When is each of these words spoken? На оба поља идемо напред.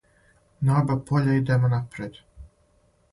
На 0.69 0.77
оба 0.79 0.95
поља 1.09 1.35
идемо 1.41 1.71
напред. 1.73 2.17